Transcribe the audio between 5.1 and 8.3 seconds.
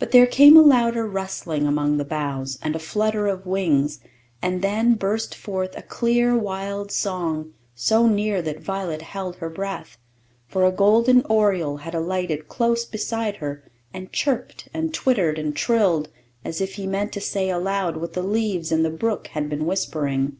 forth a clear, wild song, so